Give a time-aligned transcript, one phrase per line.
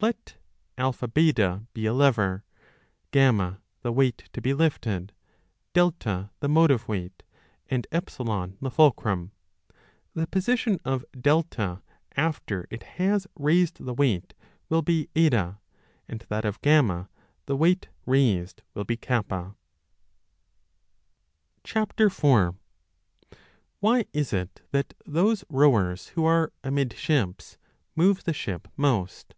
[0.00, 0.36] Let
[0.78, 2.44] AB be a lever,
[3.12, 5.12] F the weight to be lifted,
[5.76, 7.24] A the motive weight,
[7.68, 9.32] and E the fulcrum;
[10.14, 11.82] the position of A
[12.16, 14.34] after it has raised the weight
[14.68, 15.34] will be H,
[16.06, 17.08] and that of F,
[17.46, 19.20] the weight raised, will be K.
[21.66, 22.54] 10
[23.80, 27.58] WHY is it that those rowers who are amidships
[27.96, 29.34] move 4 the ship most